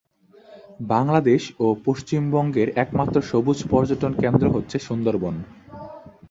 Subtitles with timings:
[0.87, 5.35] বাংলাদেশ ও পশ্চিমবঙ্গের একমাত্র সবুজ পর্যটন কেন্দ্র হচ্ছে সুন্দরবন।